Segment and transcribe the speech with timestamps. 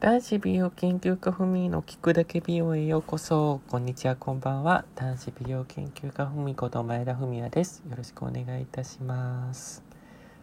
[0.00, 3.60] 男子美容研究家ふみの聞くだけ美容へようこそ。
[3.68, 4.84] こんにちは、こんばんは。
[4.94, 7.82] 男子美容研究家ふみこと前田文也です。
[7.90, 9.82] よろしくお願いいたします。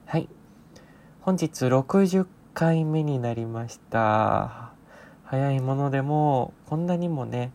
[0.07, 0.28] はい。
[1.21, 4.73] 本日60回目になりました。
[5.23, 7.54] 早いものでも、こんなにもね、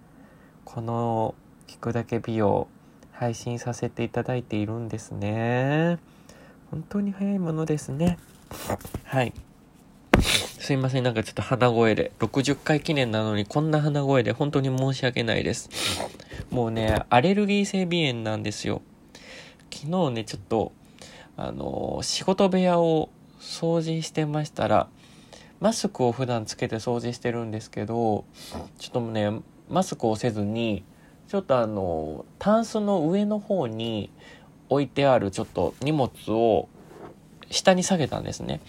[0.64, 1.34] この
[1.66, 2.68] 聞くだけ美容
[3.12, 5.98] 配信させていただいているんですね。
[6.70, 8.16] 本当に早いものですね。
[9.04, 9.34] はい。
[10.60, 15.70] すいません、なんかちょっと鼻声で、60回記念なのにこんな鼻声で本当に申し訳ないです。
[16.50, 18.82] もうね、アレルギー性鼻炎なんですよ。
[19.72, 20.72] 昨日ね、ちょっと、
[21.38, 23.08] あの仕事部屋を
[23.40, 24.88] 掃除してましたら、
[25.60, 28.26] マスクを普段つけて掃除してるんですけど、
[28.78, 29.40] ちょっとね、
[29.70, 30.84] マスクをせずに、
[31.26, 34.10] ちょっとあのタンスの上の方に
[34.68, 36.68] 置いてあるちょっと荷物を
[37.50, 38.60] 下に下げたんですね。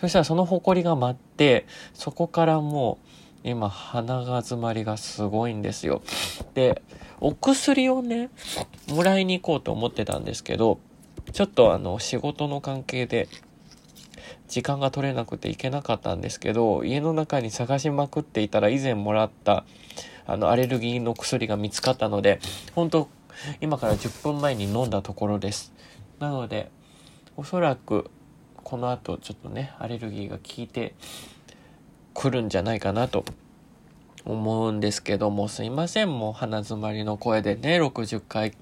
[0.00, 2.98] そしたらその埃が舞って、そこからも
[3.44, 6.02] う今鼻が詰まりがすごいんですよ。
[6.54, 6.82] で、
[7.20, 8.30] お薬をね、
[8.88, 10.78] もらいに行こうと思ってたんですけど、
[11.32, 13.28] ちょっとあの仕事の関係で
[14.48, 19.64] 時間が取れなくて行けなかったんですけど、家の中に探しまくっていたら以前もらった
[20.26, 22.40] あのアレルギーの薬が見つかったので、
[22.74, 23.08] 本当
[23.60, 25.72] 今から10分前に飲んだところです。
[26.18, 26.70] なので、
[27.36, 28.10] おそらく
[28.64, 30.94] この後ちょっとねアレルギーが効いて
[32.14, 33.24] くるんじゃないかなと
[34.24, 36.18] 思うんですけどもすいません。
[36.18, 38.54] もう鼻詰まりの声でね60回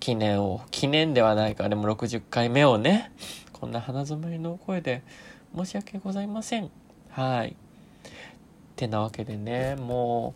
[0.00, 3.12] 記念を記念ではないかでも60回目をね
[3.52, 5.02] こんな鼻詰まりの声で
[5.54, 6.70] 申し訳ございません。
[7.10, 7.56] はい。
[8.76, 10.34] てなわけでねも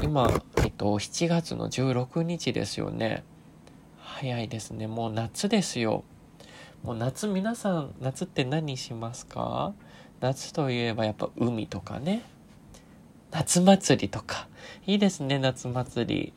[0.00, 3.24] う今えっと7月の16日ですよね。
[4.00, 4.86] 早いですね。
[4.86, 6.04] もう夏ですよ。
[6.82, 9.72] もう夏皆さん夏って何しますか？
[10.20, 12.22] 夏といえばやっぱ海とかね。
[13.30, 14.48] 夏祭りとか。
[14.86, 16.32] いいですね夏祭り。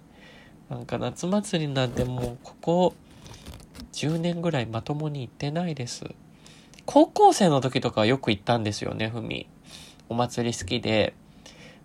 [0.69, 2.95] なんか夏祭りなんてもうここ
[3.94, 6.06] 10年ぐらいまともに行ってないです。
[6.85, 9.47] 高校生の時とかはよく行ったんですよねふみ。
[10.09, 11.16] お祭り好きで。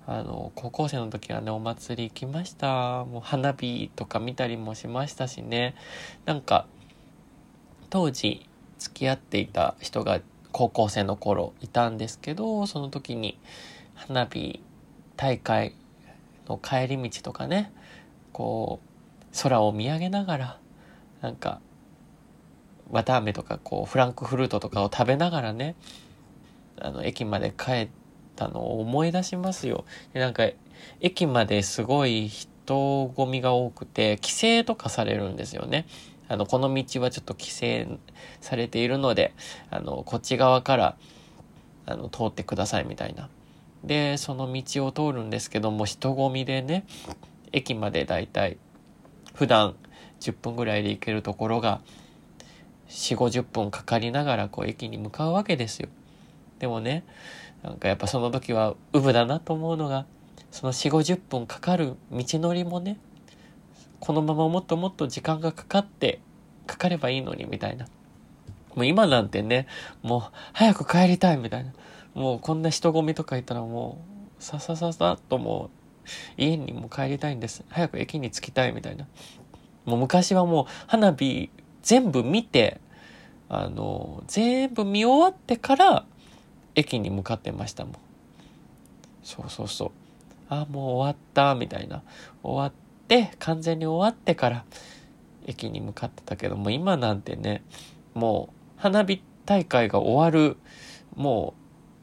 [0.06, 3.04] あの高校生の時はねお祭り行きました。
[3.04, 5.74] もう花火とか見たりもしましたしね。
[6.26, 6.66] なんか
[7.90, 8.46] 当時
[8.80, 10.20] 付き合っていた人が
[10.50, 13.38] 高校生の頃いたんですけどその時に
[13.94, 14.60] 花火
[15.16, 15.74] 大会
[16.48, 17.72] の帰り道とかね
[18.32, 20.58] こう空を見上げながら
[21.20, 21.60] なんか
[22.90, 25.76] 綿あめとかこうフランクフルートとかを食べながらね
[26.80, 27.88] あの駅まで帰っ
[28.34, 29.84] たのを思い出しますよ。
[30.14, 30.48] でなんか
[31.00, 35.86] 駅まですごい人混みが多くて規制とかされるんですよね。
[36.30, 37.88] あの、この道はちょっと規制
[38.40, 39.34] されているので、
[39.68, 40.96] あの、こっち側から、
[41.86, 43.28] あの、通ってくださいみたいな。
[43.82, 46.86] で、その道を通るんですけども、人混みでね、
[47.50, 48.58] 駅までだいたい、
[49.34, 49.74] 普段
[50.20, 51.80] 10分ぐらいで行けるところが、
[52.88, 55.88] 4、50分かかりながら、こう、駅に向かうわけですよ。
[56.60, 57.02] でもね、
[57.64, 60.06] なんかやっぱその時は、ウブだなと思うのが、
[60.52, 63.00] その4、50分かかる道のりもね、
[64.00, 66.20] このままもっともっと時間がかかって、
[66.66, 67.86] かかればいいのに、みたいな。
[68.74, 69.66] もう今なんてね、
[70.02, 70.22] もう
[70.52, 71.72] 早く帰りたい、みたいな。
[72.14, 73.98] もうこんな人混みとかいたらも
[74.38, 75.70] う、ささささっとも
[76.38, 77.64] う、家にも帰りたいんです。
[77.68, 79.06] 早く駅に着きたい、みたいな。
[79.84, 81.50] もう昔はもう花火
[81.82, 82.80] 全部見て、
[83.48, 86.06] あの、全部見終わってから、
[86.74, 87.94] 駅に向かってましたもん。
[89.22, 89.90] そうそうそう。
[90.48, 92.02] あ、もう終わった、みたいな。
[92.42, 92.72] 終わっ
[93.10, 94.64] て、完全に終わってから、
[95.44, 97.64] 駅に向かってたけども、今なんてね、
[98.14, 100.56] もう、花火大会が終わる、
[101.16, 101.54] も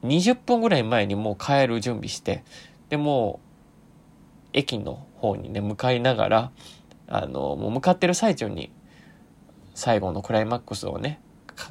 [0.04, 2.44] う、20分ぐらい前にもう帰る準備して、
[2.90, 6.52] で、もう、駅の方にね、向かいながら、
[7.08, 8.70] あの、もう向かってる最中に、
[9.76, 11.22] 最後のクライマックスをね、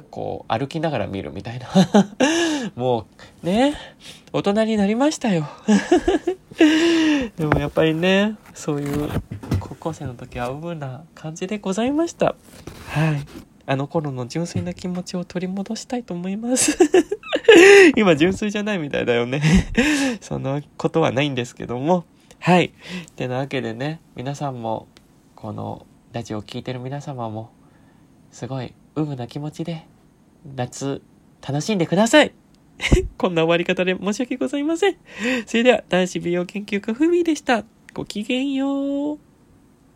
[0.09, 1.67] こう、歩きながら見るみたいな。
[2.75, 3.07] も
[3.43, 3.75] う、ね、
[4.33, 5.47] 大人になりましたよ。
[7.37, 9.09] でもやっぱりね、そういう
[9.59, 12.35] 高校生の時はウブな感じでございました。
[12.89, 13.25] はい。
[13.65, 16.77] あの頃の純粋な気持ちを取り戻したいと思います。
[17.97, 19.41] 今純粋じゃないみたいだよね。
[20.21, 22.05] そのことはないんですけども。
[22.39, 22.71] はい。
[23.15, 24.87] てなわけでね、皆さんも、
[25.35, 27.49] このラジオを聴いてる皆様も、
[28.31, 29.85] すごいうむな気持ちで、
[30.55, 31.01] 夏、
[31.47, 32.33] 楽しんでください
[33.17, 34.97] こんな終わり方で申し訳ございません。
[35.45, 37.63] それでは、男子美容研究家ふみでした。
[37.93, 39.26] ごきげんよう。